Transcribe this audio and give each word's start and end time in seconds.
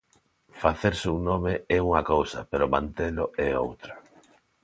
Facerse 0.61 1.05
un 1.15 1.19
nome 1.29 1.53
é 1.75 1.77
unha 1.87 2.01
cousa, 2.11 2.39
pero 2.51 2.71
mantelo 2.73 3.25
é 3.47 3.49
outra. 3.65 3.93